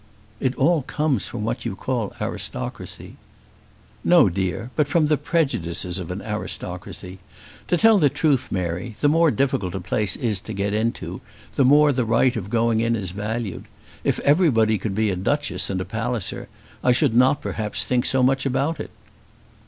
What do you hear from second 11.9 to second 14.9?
the right of going in is valued. If everybody